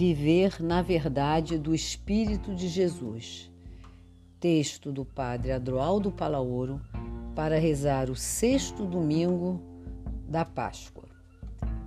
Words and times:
Viver 0.00 0.62
na 0.62 0.80
verdade 0.80 1.58
do 1.58 1.74
Espírito 1.74 2.54
de 2.54 2.68
Jesus. 2.68 3.52
Texto 4.40 4.90
do 4.90 5.04
Padre 5.04 5.52
Adroaldo 5.52 6.10
Palaoro 6.10 6.80
para 7.36 7.58
rezar 7.58 8.08
o 8.08 8.16
sexto 8.16 8.86
domingo 8.86 9.60
da 10.26 10.42
Páscoa. 10.42 11.04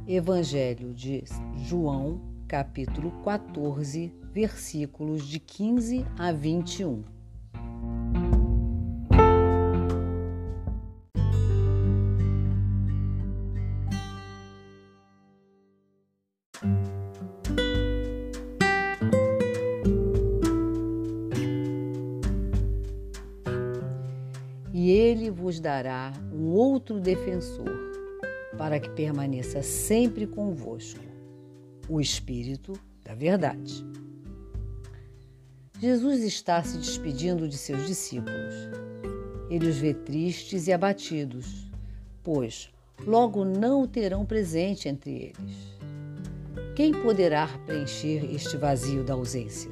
Evangelho 0.08 0.94
de 0.94 1.24
João, 1.66 2.22
capítulo 2.48 3.10
14, 3.24 4.14
versículos 4.32 5.28
de 5.28 5.40
15 5.40 6.06
a 6.16 6.32
21. 6.32 7.02
Dará 25.64 26.12
um 26.34 26.50
outro 26.50 27.00
defensor, 27.00 27.72
para 28.58 28.82
que 28.82 28.90
permaneça 28.90 29.64
sempre 29.64 30.28
convosco, 30.28 31.00
o 31.88 32.02
Espírito 32.02 32.74
da 33.02 33.16
Verdade. 33.16 33.84
Jesus 35.80 36.22
está 36.22 36.62
se 36.62 36.78
despedindo 36.78 37.48
de 37.48 37.58
seus 37.58 37.88
discípulos. 37.88 38.54
Ele 39.50 39.70
os 39.70 39.78
vê 39.78 39.94
tristes 39.94 40.68
e 40.68 40.74
abatidos, 40.74 41.72
pois 42.22 42.70
logo 43.06 43.46
não 43.46 43.84
o 43.84 43.88
terão 43.88 44.26
presente 44.26 44.90
entre 44.90 45.12
eles. 45.12 45.74
Quem 46.76 46.92
poderá 46.92 47.48
preencher 47.66 48.34
este 48.36 48.58
vazio 48.58 49.04
da 49.04 49.14
ausência? 49.14 49.72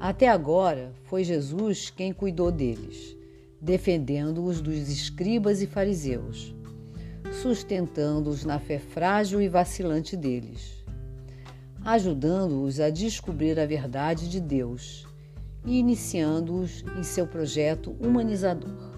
Até 0.00 0.28
agora 0.28 0.92
foi 1.04 1.22
Jesus 1.22 1.90
quem 1.90 2.12
cuidou 2.12 2.50
deles 2.50 3.16
defendendo-os 3.64 4.60
dos 4.60 4.90
escribas 4.90 5.62
e 5.62 5.66
fariseus, 5.66 6.54
sustentando-os 7.40 8.44
na 8.44 8.58
fé 8.58 8.78
frágil 8.78 9.40
e 9.40 9.48
vacilante 9.48 10.14
deles, 10.18 10.84
ajudando-os 11.82 12.78
a 12.78 12.90
descobrir 12.90 13.58
a 13.58 13.64
verdade 13.64 14.28
de 14.28 14.38
Deus 14.38 15.06
e 15.64 15.78
iniciando-os 15.78 16.84
em 16.98 17.02
seu 17.02 17.26
projeto 17.26 17.96
humanizador. 17.98 18.92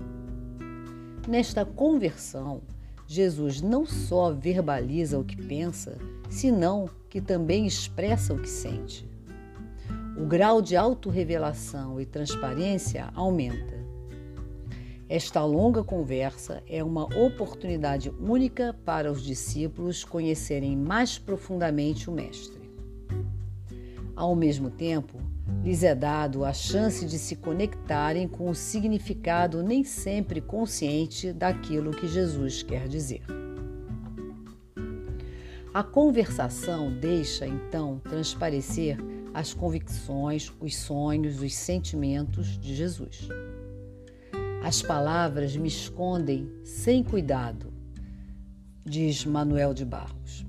Nesta 1.28 1.64
conversão, 1.64 2.60
Jesus 3.06 3.62
não 3.62 3.86
só 3.86 4.32
verbaliza 4.32 5.16
o 5.16 5.24
que 5.24 5.36
pensa, 5.36 5.96
senão 6.28 6.90
que 7.08 7.20
também 7.20 7.66
expressa 7.66 8.34
o 8.34 8.38
que 8.42 8.48
sente. 8.48 9.08
O 10.18 10.26
grau 10.26 10.60
de 10.60 10.76
autorrevelação 10.76 12.00
e 12.00 12.04
transparência 12.04 13.10
aumenta. 13.14 13.75
Esta 15.08 15.44
longa 15.44 15.84
conversa 15.84 16.64
é 16.68 16.82
uma 16.82 17.04
oportunidade 17.16 18.10
única 18.20 18.74
para 18.84 19.10
os 19.10 19.22
discípulos 19.22 20.02
conhecerem 20.02 20.76
mais 20.76 21.16
profundamente 21.16 22.10
o 22.10 22.12
Mestre. 22.12 22.60
Ao 24.16 24.34
mesmo 24.34 24.68
tempo, 24.68 25.20
lhes 25.62 25.84
é 25.84 25.94
dado 25.94 26.44
a 26.44 26.52
chance 26.52 27.06
de 27.06 27.20
se 27.20 27.36
conectarem 27.36 28.26
com 28.26 28.50
o 28.50 28.54
significado 28.54 29.62
nem 29.62 29.84
sempre 29.84 30.40
consciente 30.40 31.32
daquilo 31.32 31.92
que 31.92 32.08
Jesus 32.08 32.64
quer 32.64 32.88
dizer. 32.88 33.22
A 35.72 35.84
conversação 35.84 36.90
deixa 36.90 37.46
então 37.46 38.00
transparecer 38.00 38.96
as 39.32 39.54
convicções, 39.54 40.50
os 40.58 40.74
sonhos, 40.74 41.40
os 41.40 41.54
sentimentos 41.54 42.58
de 42.58 42.74
Jesus. 42.74 43.28
As 44.66 44.82
palavras 44.82 45.56
me 45.56 45.68
escondem 45.68 46.50
sem 46.64 47.00
cuidado, 47.00 47.72
diz 48.84 49.24
Manuel 49.24 49.72
de 49.72 49.84
Barros. 49.84 50.44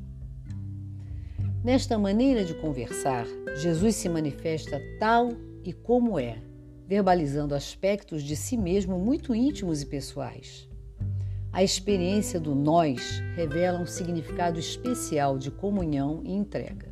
Nesta 1.64 2.00
maneira 2.00 2.44
de 2.44 2.56
conversar, 2.56 3.28
Jesus 3.62 3.96
se 3.96 4.10
manifesta 4.10 4.82
tal 5.00 5.34
e 5.64 5.72
como 5.72 6.18
é, 6.18 6.42
verbalizando 6.88 7.54
aspectos 7.54 8.24
de 8.24 8.36
si 8.36 8.58
mesmo 8.58 8.98
muito 8.98 9.36
íntimos 9.36 9.84
e 9.84 9.86
pessoais. 9.86 10.68
A 11.54 11.62
experiência 11.62 12.40
do 12.40 12.56
nós 12.56 13.22
revela 13.36 13.80
um 13.80 13.86
significado 13.86 14.60
especial 14.60 15.38
de 15.38 15.52
comunhão 15.52 16.24
e 16.26 16.32
entrega. 16.32 16.92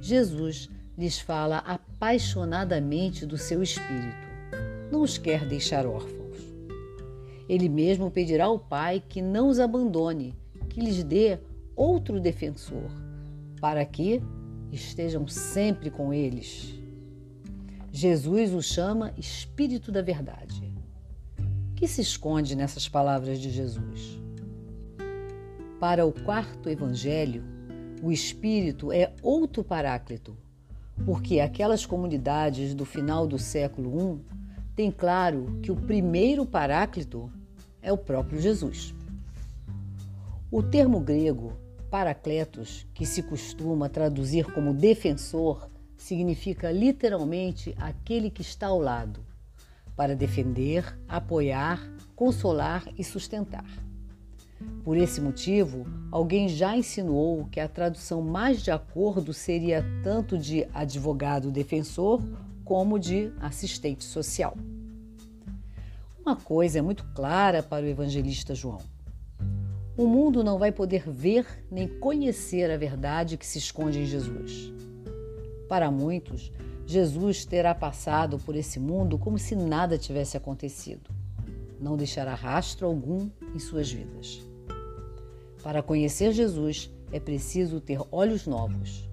Jesus 0.00 0.70
lhes 0.96 1.18
fala 1.18 1.58
apaixonadamente 1.58 3.26
do 3.26 3.36
seu 3.36 3.62
espírito 3.62 4.25
não 4.90 5.02
os 5.02 5.18
quer 5.18 5.46
deixar 5.46 5.86
órfãos. 5.86 6.36
Ele 7.48 7.68
mesmo 7.68 8.10
pedirá 8.10 8.46
ao 8.46 8.58
Pai 8.58 9.02
que 9.06 9.22
não 9.22 9.48
os 9.48 9.60
abandone, 9.60 10.34
que 10.68 10.80
lhes 10.80 11.02
dê 11.02 11.38
outro 11.74 12.20
defensor, 12.20 12.90
para 13.60 13.84
que 13.84 14.22
estejam 14.72 15.26
sempre 15.28 15.90
com 15.90 16.12
eles. 16.12 16.74
Jesus 17.92 18.52
o 18.52 18.60
chama 18.60 19.12
Espírito 19.16 19.90
da 19.90 20.02
Verdade. 20.02 20.74
que 21.74 21.86
se 21.86 22.00
esconde 22.00 22.56
nessas 22.56 22.88
palavras 22.88 23.38
de 23.38 23.50
Jesus? 23.50 24.18
Para 25.78 26.06
o 26.06 26.12
quarto 26.12 26.70
evangelho, 26.70 27.44
o 28.02 28.10
Espírito 28.10 28.90
é 28.90 29.12
outro 29.22 29.62
paráclito, 29.62 30.36
porque 31.04 31.38
aquelas 31.38 31.84
comunidades 31.84 32.74
do 32.74 32.86
final 32.86 33.26
do 33.26 33.38
século 33.38 34.22
I 34.32 34.36
tem 34.76 34.90
claro 34.90 35.58
que 35.62 35.72
o 35.72 35.76
primeiro 35.76 36.44
paráclito 36.44 37.32
é 37.80 37.90
o 37.90 37.96
próprio 37.96 38.38
Jesus. 38.38 38.94
O 40.52 40.62
termo 40.62 41.00
grego 41.00 41.54
paracletos, 41.90 42.86
que 42.92 43.06
se 43.06 43.22
costuma 43.22 43.88
traduzir 43.88 44.44
como 44.52 44.74
defensor, 44.74 45.70
significa 45.96 46.70
literalmente 46.70 47.74
aquele 47.78 48.28
que 48.28 48.42
está 48.42 48.66
ao 48.66 48.78
lado, 48.78 49.24
para 49.96 50.14
defender, 50.14 50.84
apoiar, 51.08 51.80
consolar 52.14 52.84
e 52.98 53.02
sustentar. 53.02 53.64
Por 54.84 54.96
esse 54.98 55.22
motivo, 55.22 55.86
alguém 56.12 56.48
já 56.48 56.76
insinuou 56.76 57.46
que 57.46 57.60
a 57.60 57.68
tradução 57.68 58.20
mais 58.20 58.62
de 58.62 58.70
acordo 58.70 59.32
seria 59.32 59.82
tanto 60.02 60.36
de 60.36 60.66
advogado 60.74 61.50
defensor 61.50 62.22
como 62.66 62.98
de 62.98 63.32
assistente 63.40 64.04
social. 64.04 64.56
Uma 66.20 66.34
coisa 66.34 66.80
é 66.80 66.82
muito 66.82 67.04
clara 67.14 67.62
para 67.62 67.86
o 67.86 67.88
evangelista 67.88 68.56
João: 68.56 68.80
o 69.96 70.06
mundo 70.06 70.42
não 70.42 70.58
vai 70.58 70.72
poder 70.72 71.08
ver 71.08 71.46
nem 71.70 71.86
conhecer 71.86 72.68
a 72.70 72.76
verdade 72.76 73.38
que 73.38 73.46
se 73.46 73.58
esconde 73.58 74.00
em 74.00 74.04
Jesus. 74.04 74.72
Para 75.68 75.92
muitos, 75.92 76.52
Jesus 76.84 77.44
terá 77.44 77.72
passado 77.72 78.36
por 78.38 78.56
esse 78.56 78.80
mundo 78.80 79.16
como 79.16 79.38
se 79.38 79.54
nada 79.54 79.96
tivesse 79.96 80.36
acontecido. 80.36 81.08
Não 81.80 81.96
deixará 81.96 82.34
rastro 82.34 82.86
algum 82.88 83.30
em 83.54 83.58
suas 83.60 83.90
vidas. 83.90 84.44
Para 85.62 85.82
conhecer 85.82 86.32
Jesus, 86.32 86.90
é 87.12 87.20
preciso 87.20 87.80
ter 87.80 88.00
olhos 88.10 88.44
novos. 88.44 89.08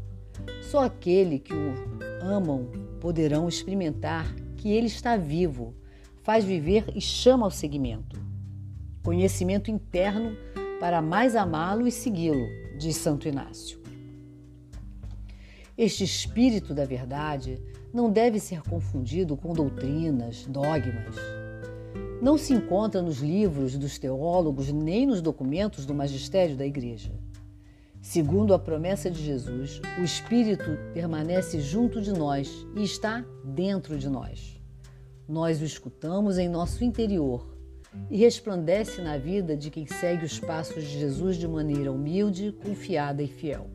Só 0.72 0.84
aquele 0.86 1.38
que 1.38 1.54
o 1.54 1.74
amam 2.22 2.68
poderão 3.04 3.50
experimentar 3.50 4.34
que 4.56 4.72
ele 4.72 4.88
está 4.88 5.18
vivo, 5.18 5.76
faz 6.22 6.46
viver 6.46 6.86
e 6.96 7.02
chama 7.02 7.46
ao 7.46 7.52
seguimento. 7.52 8.18
Conhecimento 9.04 9.70
interno 9.70 10.38
para 10.80 11.02
mais 11.02 11.36
amá-lo 11.36 11.86
e 11.86 11.92
segui-lo, 11.92 12.48
diz 12.80 12.96
Santo 12.96 13.28
Inácio. 13.28 13.78
Este 15.78 16.06
espírito 16.06 16.74
da 16.74 16.86
verdade 16.86 17.62
não 17.94 18.10
deve 18.10 18.40
ser 18.40 18.62
confundido 18.62 19.36
com 19.36 19.52
doutrinas, 19.52 20.46
dogmas. 20.48 21.18
Não 22.22 22.38
se 22.38 22.54
encontra 22.54 23.02
nos 23.02 23.20
livros 23.20 23.78
dos 23.78 24.00
teólogos 24.00 24.72
nem 24.72 25.06
nos 25.06 25.22
documentos 25.22 25.86
do 25.86 25.94
magistério 25.94 26.56
da 26.56 26.66
Igreja. 26.66 27.12
Segundo 28.04 28.54
a 28.54 28.60
promessa 28.60 29.10
de 29.10 29.24
Jesus, 29.24 29.82
o 29.98 30.04
Espírito 30.04 30.78
permanece 30.94 31.62
junto 31.62 32.02
de 32.02 32.12
nós 32.12 32.68
e 32.76 32.84
está 32.84 33.26
dentro 33.46 33.98
de 33.98 34.10
nós. 34.10 34.62
Nós 35.26 35.62
o 35.62 35.64
escutamos 35.64 36.38
em 36.38 36.50
nosso 36.50 36.84
interior 36.84 37.58
e 38.12 38.18
resplandece 38.18 39.02
na 39.02 39.18
vida 39.18 39.56
de 39.56 39.70
quem 39.70 39.88
segue 39.88 40.26
os 40.26 40.38
passos 40.38 40.84
de 40.84 41.00
Jesus 41.00 41.38
de 41.38 41.48
maneira 41.48 41.94
humilde, 41.94 42.52
confiada 42.62 43.24
e 43.24 43.28
fiel. 43.28 43.70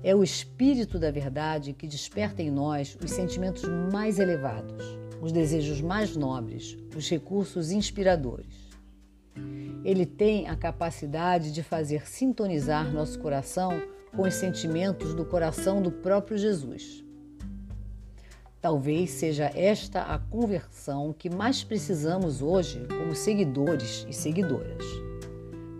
É 0.00 0.14
o 0.14 0.22
Espírito 0.22 0.96
da 0.96 1.10
Verdade 1.10 1.72
que 1.72 1.88
desperta 1.88 2.40
em 2.40 2.52
nós 2.52 2.96
os 3.02 3.10
sentimentos 3.10 3.64
mais 3.92 4.20
elevados, 4.20 4.84
os 5.20 5.32
desejos 5.32 5.80
mais 5.80 6.14
nobres, 6.16 6.78
os 6.96 7.10
recursos 7.10 7.72
inspiradores. 7.72 8.69
Ele 9.84 10.04
tem 10.04 10.48
a 10.48 10.56
capacidade 10.56 11.52
de 11.52 11.62
fazer 11.62 12.06
sintonizar 12.06 12.92
nosso 12.92 13.18
coração 13.18 13.80
com 14.14 14.22
os 14.22 14.34
sentimentos 14.34 15.14
do 15.14 15.24
coração 15.24 15.80
do 15.80 15.90
próprio 15.90 16.36
Jesus. 16.36 17.04
Talvez 18.60 19.10
seja 19.12 19.50
esta 19.54 20.02
a 20.02 20.18
conversão 20.18 21.14
que 21.14 21.30
mais 21.30 21.64
precisamos 21.64 22.42
hoje 22.42 22.86
como 22.88 23.14
seguidores 23.14 24.06
e 24.06 24.12
seguidoras. 24.12 24.84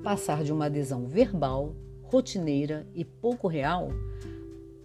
Passar 0.02 0.42
de 0.42 0.50
uma 0.50 0.66
adesão 0.66 1.06
verbal, 1.06 1.74
rotineira 2.02 2.86
e 2.94 3.04
pouco 3.04 3.48
real 3.48 3.90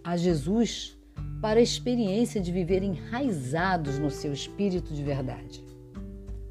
a 0.04 0.14
Jesus 0.14 0.98
para 1.40 1.58
a 1.58 1.62
experiência 1.62 2.38
de 2.38 2.52
viver 2.52 2.82
enraizados 2.82 3.98
no 3.98 4.10
seu 4.10 4.32
espírito 4.32 4.92
de 4.92 5.02
verdade. 5.02 5.64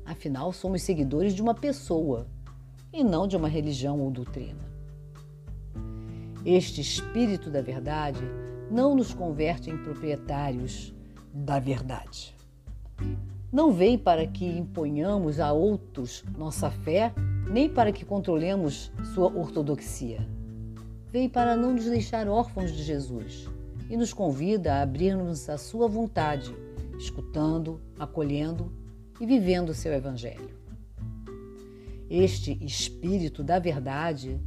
Afinal, 0.04 0.52
somos 0.52 0.82
seguidores 0.82 1.34
de 1.34 1.44
uma 1.44 1.54
pessoa 1.54 2.28
e 2.96 3.04
não 3.04 3.28
de 3.28 3.36
uma 3.36 3.50
religião 3.50 4.00
ou 4.00 4.10
doutrina. 4.10 4.64
Este 6.46 6.80
espírito 6.80 7.50
da 7.50 7.62
verdade 7.62 8.22
não 8.72 8.96
nos 8.96 9.14
converte 9.14 9.70
em 9.70 9.78
proprietários 9.78 10.94
da 11.34 11.60
verdade. 11.60 12.34
Não 13.52 13.74
vem 13.74 13.98
para 13.98 14.26
que 14.26 14.46
imponhamos 14.46 15.40
a 15.40 15.52
outros 15.52 16.24
nossa 16.38 16.72
fé, 16.72 17.14
nem 17.50 17.68
para 17.68 17.92
que 17.92 18.06
controlemos 18.06 18.92
sua 19.14 19.28
ortodoxia. 19.28 20.26
Vem 21.12 21.28
para 21.28 21.58
não 21.58 21.74
nos 21.74 21.86
deixar 21.86 22.28
órfãos 22.28 22.72
de 22.72 22.82
Jesus 22.84 23.50
e 23.90 23.98
nos 23.98 24.14
convida 24.14 24.76
a 24.76 24.82
abrirmos 24.82 25.50
a 25.50 25.58
sua 25.58 25.88
vontade, 25.88 26.56
escutando, 26.98 27.82
acolhendo 28.00 28.72
e 29.20 29.26
vivendo 29.26 29.70
o 29.70 29.74
seu 29.74 29.94
evangelho. 29.94 30.65
Este 32.10 32.57
espírito 32.63 33.44
da 33.44 33.57
verdade 33.57 34.40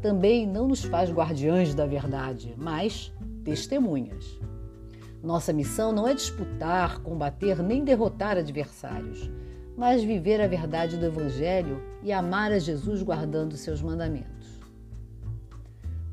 também 0.00 0.46
não 0.46 0.68
nos 0.68 0.82
faz 0.82 1.10
guardiães 1.10 1.74
da 1.74 1.86
verdade, 1.86 2.54
mas 2.56 3.12
testemunhas. 3.44 4.38
Nossa 5.22 5.52
missão 5.52 5.92
não 5.92 6.08
é 6.08 6.14
disputar, 6.14 7.00
combater 7.00 7.62
nem 7.62 7.84
derrotar 7.84 8.38
adversários, 8.38 9.30
mas 9.76 10.02
viver 10.02 10.40
a 10.40 10.46
verdade 10.46 10.96
do 10.96 11.06
Evangelho 11.06 11.82
e 12.02 12.12
amar 12.12 12.52
a 12.52 12.58
Jesus 12.58 13.02
guardando 13.02 13.56
seus 13.56 13.82
mandamentos. 13.82 14.60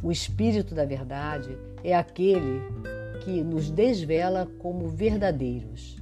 O 0.02 0.12
Espírito 0.12 0.76
da 0.76 0.86
Verdade 0.86 1.58
é 1.84 1.96
aquele 1.96 2.62
que 3.24 3.42
nos 3.44 3.70
desvela 3.72 4.48
como 4.60 4.88
verdadeiros. 4.88 5.98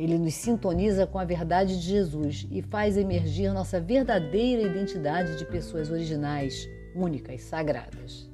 Ele 0.00 0.16
nos 0.16 0.32
sintoniza 0.32 1.06
com 1.06 1.18
a 1.18 1.26
verdade 1.26 1.78
de 1.78 1.86
Jesus 1.86 2.48
e 2.50 2.62
faz 2.62 2.96
emergir 2.96 3.52
nossa 3.52 3.78
verdadeira 3.78 4.62
identidade 4.62 5.36
de 5.36 5.44
pessoas 5.44 5.90
originais, 5.90 6.66
únicas, 6.96 7.42
sagradas. 7.42 8.26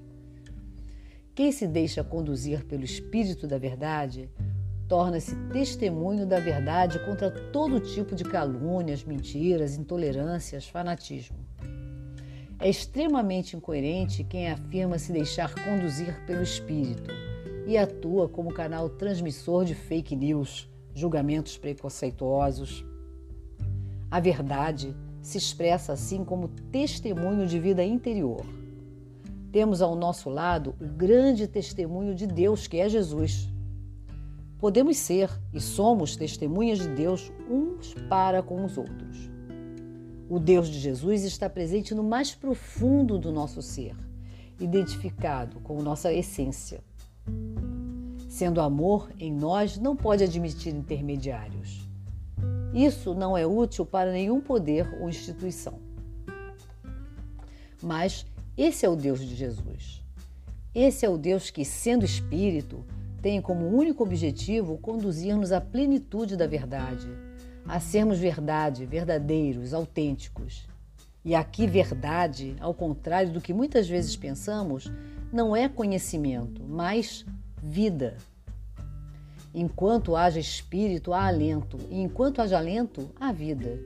Quem 1.34 1.50
se 1.50 1.66
deixa 1.66 2.04
conduzir 2.04 2.64
pelo 2.66 2.84
Espírito 2.84 3.48
da 3.48 3.58
Verdade 3.58 4.30
torna-se 4.86 5.34
testemunho 5.52 6.24
da 6.24 6.38
verdade 6.38 7.00
contra 7.00 7.32
todo 7.32 7.80
tipo 7.80 8.14
de 8.14 8.22
calúnias, 8.22 9.02
mentiras, 9.02 9.76
intolerâncias, 9.76 10.68
fanatismo. 10.68 11.36
É 12.60 12.70
extremamente 12.70 13.56
incoerente 13.56 14.22
quem 14.22 14.48
afirma 14.48 15.00
se 15.00 15.10
deixar 15.10 15.52
conduzir 15.64 16.14
pelo 16.26 16.44
Espírito 16.44 17.10
e 17.66 17.76
atua 17.76 18.28
como 18.28 18.54
canal 18.54 18.88
transmissor 18.88 19.64
de 19.64 19.74
fake 19.74 20.14
news 20.14 20.70
julgamentos 20.96 21.58
preconceituosos. 21.58 22.82
A 24.10 24.18
verdade 24.18 24.96
se 25.20 25.36
expressa 25.36 25.92
assim 25.92 26.24
como 26.24 26.48
testemunho 26.48 27.46
de 27.46 27.60
vida 27.60 27.84
interior. 27.84 28.40
Temos 29.52 29.82
ao 29.82 29.94
nosso 29.94 30.30
lado 30.30 30.74
o 30.80 30.86
grande 30.86 31.46
testemunho 31.46 32.14
de 32.14 32.26
Deus, 32.26 32.66
que 32.66 32.78
é 32.78 32.88
Jesus. 32.88 33.46
Podemos 34.58 34.96
ser 34.96 35.30
e 35.52 35.60
somos 35.60 36.16
testemunhas 36.16 36.78
de 36.78 36.88
Deus 36.88 37.30
uns 37.50 37.92
para 38.08 38.42
com 38.42 38.64
os 38.64 38.78
outros. 38.78 39.30
O 40.30 40.40
Deus 40.40 40.66
de 40.66 40.78
Jesus 40.78 41.24
está 41.24 41.48
presente 41.50 41.94
no 41.94 42.02
mais 42.02 42.34
profundo 42.34 43.18
do 43.18 43.30
nosso 43.30 43.60
ser, 43.60 43.94
identificado 44.58 45.60
com 45.60 45.82
nossa 45.82 46.10
essência. 46.12 46.82
Sendo 48.36 48.60
amor 48.60 49.08
em 49.18 49.32
nós, 49.32 49.78
não 49.78 49.96
pode 49.96 50.22
admitir 50.22 50.74
intermediários. 50.74 51.88
Isso 52.74 53.14
não 53.14 53.34
é 53.34 53.46
útil 53.46 53.86
para 53.86 54.12
nenhum 54.12 54.42
poder 54.42 54.94
ou 55.00 55.08
instituição. 55.08 55.78
Mas 57.82 58.26
esse 58.54 58.84
é 58.84 58.90
o 58.90 58.94
Deus 58.94 59.20
de 59.20 59.34
Jesus. 59.34 60.04
Esse 60.74 61.06
é 61.06 61.08
o 61.08 61.16
Deus 61.16 61.48
que, 61.48 61.64
sendo 61.64 62.04
Espírito, 62.04 62.84
tem 63.22 63.40
como 63.40 63.74
único 63.74 64.02
objetivo 64.02 64.76
conduzir-nos 64.76 65.50
à 65.50 65.58
plenitude 65.58 66.36
da 66.36 66.46
verdade, 66.46 67.08
a 67.66 67.80
sermos 67.80 68.18
verdade, 68.18 68.84
verdadeiros, 68.84 69.72
autênticos. 69.72 70.68
E 71.24 71.34
aqui, 71.34 71.66
verdade, 71.66 72.54
ao 72.60 72.74
contrário 72.74 73.32
do 73.32 73.40
que 73.40 73.54
muitas 73.54 73.88
vezes 73.88 74.14
pensamos, 74.14 74.92
não 75.32 75.56
é 75.56 75.70
conhecimento, 75.70 76.62
mas 76.68 77.24
vida. 77.66 78.16
Enquanto 79.52 80.14
haja 80.14 80.38
espírito, 80.38 81.12
há 81.12 81.26
alento, 81.26 81.78
e 81.90 82.00
enquanto 82.00 82.40
haja 82.40 82.58
alento, 82.58 83.10
há 83.18 83.32
vida. 83.32 83.80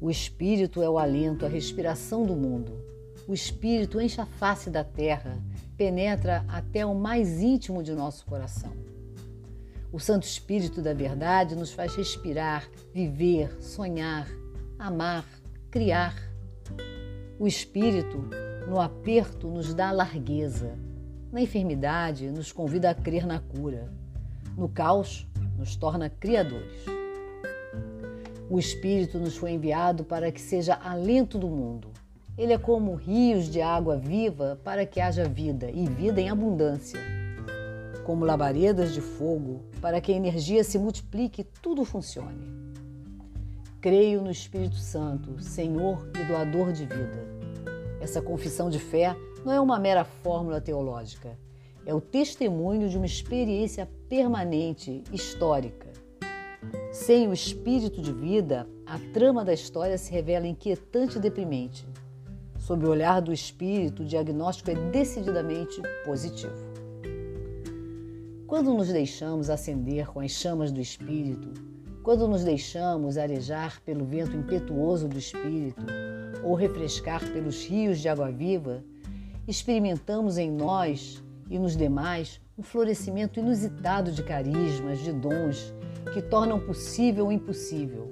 O 0.00 0.10
espírito 0.10 0.82
é 0.82 0.88
o 0.88 0.98
alento, 0.98 1.44
a 1.44 1.48
respiração 1.48 2.24
do 2.24 2.34
mundo. 2.34 2.72
O 3.28 3.34
espírito 3.34 4.00
enche 4.00 4.20
a 4.20 4.26
face 4.26 4.70
da 4.70 4.82
terra, 4.82 5.38
penetra 5.76 6.44
até 6.48 6.84
o 6.84 6.94
mais 6.94 7.40
íntimo 7.40 7.82
de 7.82 7.92
nosso 7.92 8.24
coração. 8.24 8.72
O 9.92 10.00
Santo 10.00 10.24
Espírito 10.24 10.82
da 10.82 10.92
Verdade 10.92 11.54
nos 11.54 11.72
faz 11.72 11.94
respirar, 11.94 12.68
viver, 12.92 13.62
sonhar, 13.62 14.26
amar, 14.78 15.24
criar. 15.70 16.14
O 17.38 17.46
Espírito, 17.46 18.28
no 18.68 18.80
aperto, 18.80 19.48
nos 19.48 19.72
dá 19.72 19.92
largueza, 19.92 20.76
na 21.34 21.42
enfermidade, 21.42 22.30
nos 22.30 22.52
convida 22.52 22.90
a 22.90 22.94
crer 22.94 23.26
na 23.26 23.40
cura. 23.40 23.92
No 24.56 24.68
caos, 24.68 25.26
nos 25.58 25.74
torna 25.74 26.08
criadores. 26.08 26.84
O 28.48 28.56
Espírito 28.56 29.18
nos 29.18 29.36
foi 29.36 29.50
enviado 29.50 30.04
para 30.04 30.30
que 30.30 30.40
seja 30.40 30.74
alento 30.74 31.36
do 31.36 31.48
mundo. 31.48 31.88
Ele 32.38 32.52
é 32.52 32.58
como 32.58 32.94
rios 32.94 33.50
de 33.50 33.60
água 33.60 33.96
viva 33.96 34.60
para 34.62 34.86
que 34.86 35.00
haja 35.00 35.24
vida 35.28 35.68
e 35.72 35.88
vida 35.88 36.20
em 36.20 36.30
abundância. 36.30 37.00
Como 38.04 38.24
labaredas 38.24 38.94
de 38.94 39.00
fogo 39.00 39.64
para 39.80 40.00
que 40.00 40.12
a 40.12 40.16
energia 40.16 40.62
se 40.62 40.78
multiplique 40.78 41.40
e 41.40 41.44
tudo 41.60 41.84
funcione. 41.84 42.46
Creio 43.80 44.22
no 44.22 44.30
Espírito 44.30 44.76
Santo, 44.76 45.40
Senhor 45.42 46.08
e 46.14 46.24
doador 46.26 46.70
de 46.70 46.84
vida. 46.84 47.26
Essa 48.00 48.22
confissão 48.22 48.70
de 48.70 48.78
fé 48.78 49.16
não 49.44 49.52
é 49.52 49.60
uma 49.60 49.78
mera 49.78 50.04
fórmula 50.04 50.60
teológica, 50.60 51.38
é 51.84 51.92
o 51.92 52.00
testemunho 52.00 52.88
de 52.88 52.96
uma 52.96 53.04
experiência 53.04 53.88
permanente, 54.08 55.04
histórica. 55.12 55.92
Sem 56.90 57.28
o 57.28 57.32
espírito 57.32 58.00
de 58.00 58.12
vida, 58.12 58.66
a 58.86 58.98
trama 59.12 59.44
da 59.44 59.52
história 59.52 59.98
se 59.98 60.10
revela 60.10 60.46
inquietante 60.46 61.18
e 61.18 61.20
deprimente. 61.20 61.86
Sob 62.58 62.86
o 62.86 62.88
olhar 62.88 63.20
do 63.20 63.32
espírito, 63.32 64.02
o 64.02 64.06
diagnóstico 64.06 64.70
é 64.70 64.74
decididamente 64.74 65.82
positivo. 66.06 66.72
Quando 68.46 68.72
nos 68.72 68.88
deixamos 68.88 69.50
acender 69.50 70.06
com 70.06 70.20
as 70.20 70.30
chamas 70.30 70.72
do 70.72 70.80
espírito, 70.80 71.52
quando 72.02 72.26
nos 72.26 72.44
deixamos 72.44 73.18
arejar 73.18 73.82
pelo 73.82 74.06
vento 74.06 74.36
impetuoso 74.36 75.06
do 75.06 75.18
espírito 75.18 75.84
ou 76.42 76.54
refrescar 76.54 77.20
pelos 77.32 77.66
rios 77.66 77.98
de 78.00 78.08
água 78.08 78.30
viva, 78.30 78.82
experimentamos 79.46 80.38
em 80.38 80.50
nós 80.50 81.22
e 81.50 81.58
nos 81.58 81.76
demais 81.76 82.40
um 82.56 82.62
florescimento 82.62 83.38
inusitado 83.40 84.10
de 84.10 84.22
carismas, 84.22 85.00
de 85.00 85.12
dons 85.12 85.74
que 86.12 86.22
tornam 86.22 86.60
possível 86.60 87.26
o 87.26 87.32
impossível. 87.32 88.10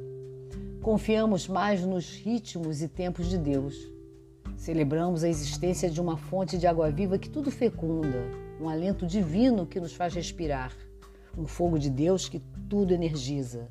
Confiamos 0.83 1.47
mais 1.49 1.85
nos 1.85 2.17
ritmos 2.17 2.83
e 2.83 2.89
tempos 2.89 3.29
de 3.29 3.39
Deus. 3.39 3.91
Celebramos 4.57 5.25
a 5.25 5.29
existência 5.29 5.89
de 5.89 6.01
uma 6.01 6.17
fonte 6.17 6.59
de 6.59 6.67
água 6.67 6.91
viva 6.91 7.19
que 7.19 7.31
tudo 7.31 7.51
fecunda, 7.51 8.19
um 8.61 8.69
alento 8.69 9.07
divino 9.07 9.67
que 9.67 9.81
nos 9.81 9.95
faz 9.95 10.15
respirar, 10.15 10.73
um 11.37 11.47
fogo 11.47 11.79
de 11.79 11.89
Deus 11.89 12.29
que 12.29 12.43
tudo 12.69 12.93
energiza, 12.93 13.69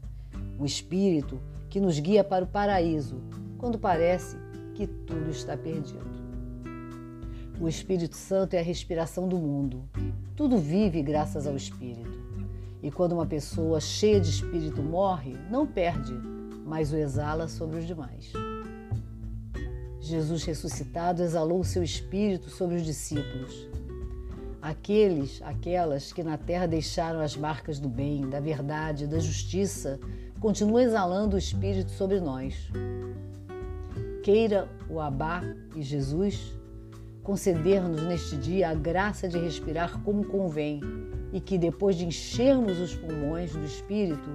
um 0.59 0.65
espírito 0.65 1.39
que 1.69 1.79
nos 1.79 1.99
guia 1.99 2.23
para 2.23 2.45
o 2.45 2.47
paraíso 2.47 3.21
quando 3.57 3.77
parece 3.77 4.37
que 4.73 4.87
tudo 4.87 5.29
está 5.29 5.55
perdido. 5.55 6.10
O 7.61 7.69
Espírito 7.69 8.15
Santo 8.15 8.55
é 8.55 8.59
a 8.59 8.63
respiração 8.63 9.27
do 9.27 9.37
mundo. 9.37 9.87
Tudo 10.35 10.57
vive 10.57 11.03
graças 11.03 11.45
ao 11.45 11.55
Espírito. 11.55 12.19
E 12.81 12.89
quando 12.89 13.11
uma 13.11 13.27
pessoa 13.27 13.79
cheia 13.79 14.19
de 14.19 14.31
Espírito 14.31 14.81
morre, 14.81 15.37
não 15.47 15.67
perde, 15.67 16.11
mas 16.65 16.91
o 16.91 16.97
exala 16.97 17.47
sobre 17.47 17.77
os 17.77 17.85
demais. 17.85 18.33
Jesus 19.99 20.43
ressuscitado 20.43 21.21
exalou 21.21 21.59
o 21.59 21.63
seu 21.63 21.83
Espírito 21.83 22.49
sobre 22.49 22.77
os 22.77 22.81
discípulos. 22.83 23.69
Aqueles, 24.59 25.39
aquelas 25.43 26.11
que 26.11 26.23
na 26.23 26.39
terra 26.39 26.65
deixaram 26.65 27.19
as 27.19 27.37
marcas 27.37 27.77
do 27.77 27.87
bem, 27.87 28.27
da 28.27 28.39
verdade, 28.39 29.05
da 29.05 29.19
justiça, 29.19 29.99
continuam 30.39 30.79
exalando 30.79 31.35
o 31.35 31.39
Espírito 31.39 31.91
sobre 31.91 32.19
nós. 32.19 32.55
Queira 34.23 34.67
o 34.89 34.99
Abá 34.99 35.43
e 35.75 35.83
Jesus 35.83 36.59
conceder-nos 37.23 38.01
neste 38.03 38.35
dia 38.37 38.69
a 38.69 38.73
graça 38.73 39.27
de 39.27 39.37
respirar 39.37 40.01
como 40.03 40.25
convém 40.25 40.81
e 41.31 41.39
que 41.39 41.57
depois 41.57 41.95
de 41.95 42.05
enchermos 42.05 42.79
os 42.79 42.95
pulmões 42.95 43.53
do 43.53 43.63
Espírito, 43.63 44.29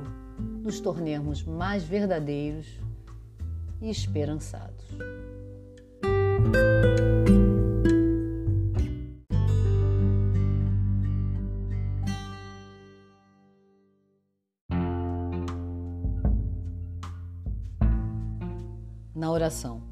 nos 0.62 0.80
tornemos 0.80 1.42
mais 1.42 1.84
verdadeiros 1.84 2.66
e 3.80 3.90
esperançados. 3.90 4.84
Na 19.14 19.30
oração. 19.30 19.85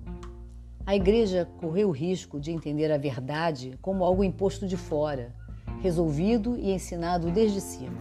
A 0.94 0.96
igreja 0.96 1.48
correu 1.58 1.88
o 1.88 1.90
risco 1.90 2.38
de 2.38 2.52
entender 2.52 2.92
a 2.92 2.96
verdade 2.96 3.76
como 3.82 4.04
algo 4.04 4.22
imposto 4.22 4.64
de 4.64 4.76
fora, 4.76 5.34
resolvido 5.82 6.56
e 6.56 6.70
ensinado 6.70 7.32
desde 7.32 7.60
cima. 7.60 7.98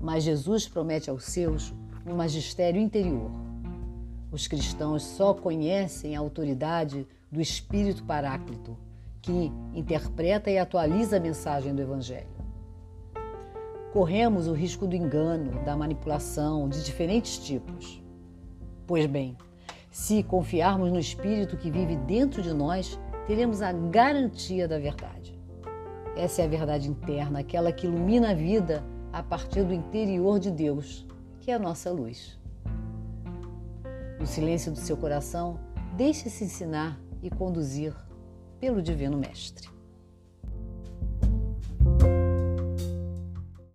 Mas 0.00 0.22
Jesus 0.22 0.68
promete 0.68 1.10
aos 1.10 1.24
seus 1.24 1.74
um 2.06 2.14
magistério 2.14 2.80
interior. 2.80 3.28
Os 4.30 4.46
cristãos 4.46 5.02
só 5.02 5.34
conhecem 5.34 6.14
a 6.14 6.20
autoridade 6.20 7.08
do 7.28 7.40
Espírito 7.40 8.04
Paráclito, 8.04 8.76
que 9.20 9.50
interpreta 9.74 10.48
e 10.48 10.58
atualiza 10.58 11.16
a 11.16 11.20
mensagem 11.20 11.74
do 11.74 11.82
Evangelho. 11.82 12.28
Corremos 13.92 14.46
o 14.46 14.52
risco 14.52 14.86
do 14.86 14.94
engano, 14.94 15.60
da 15.64 15.76
manipulação 15.76 16.68
de 16.68 16.84
diferentes 16.84 17.36
tipos. 17.36 18.00
Pois 18.86 19.06
bem, 19.06 19.36
se 19.96 20.22
confiarmos 20.22 20.92
no 20.92 20.98
Espírito 20.98 21.56
que 21.56 21.70
vive 21.70 21.96
dentro 21.96 22.42
de 22.42 22.52
nós, 22.52 23.00
teremos 23.26 23.62
a 23.62 23.72
garantia 23.72 24.68
da 24.68 24.78
verdade. 24.78 25.40
Essa 26.14 26.42
é 26.42 26.44
a 26.44 26.48
verdade 26.48 26.86
interna, 26.86 27.38
aquela 27.38 27.72
que 27.72 27.86
ilumina 27.86 28.32
a 28.32 28.34
vida 28.34 28.84
a 29.10 29.22
partir 29.22 29.64
do 29.64 29.72
interior 29.72 30.38
de 30.38 30.50
Deus, 30.50 31.06
que 31.40 31.50
é 31.50 31.54
a 31.54 31.58
nossa 31.58 31.90
luz. 31.90 32.38
No 34.20 34.26
silêncio 34.26 34.70
do 34.70 34.78
seu 34.78 34.98
coração, 34.98 35.58
deixe-se 35.96 36.44
ensinar 36.44 37.00
e 37.22 37.30
conduzir 37.30 37.94
pelo 38.60 38.82
Divino 38.82 39.16
Mestre. 39.16 39.75